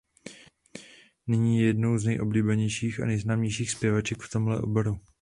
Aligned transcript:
Nyní 1.27 1.59
je 1.59 1.65
jednou 1.65 1.97
z 1.97 2.05
neoblibenějších 2.05 2.99
a 2.99 3.05
nejznámějších 3.05 3.71
zpavěček 3.71 4.21
v 4.21 4.29
tomhle 4.29 4.61
oboru. 4.61 4.99